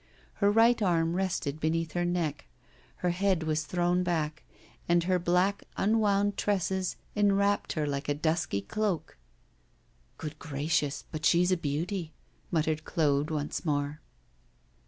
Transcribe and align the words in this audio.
Her 0.41 0.49
right 0.49 0.81
arm 0.81 1.13
rested 1.15 1.59
beneath 1.59 1.91
her 1.91 2.05
neck, 2.05 2.47
her 3.05 3.11
head 3.11 3.43
was 3.43 3.65
thrown 3.65 4.01
back, 4.01 4.41
and 4.89 5.03
her 5.03 5.19
black 5.19 5.63
unwound 5.77 6.37
tresses 6.37 6.95
enwrapped 7.15 7.73
her 7.73 7.85
like 7.85 8.09
a 8.09 8.15
dusky 8.15 8.61
cloak. 8.61 9.19
'Good 10.17 10.39
gracious! 10.39 11.03
But 11.11 11.23
she's 11.23 11.51
a 11.51 11.55
beauty!' 11.57 12.13
muttered 12.49 12.83
Claude 12.83 13.29
once 13.29 13.63
more. 13.63 14.01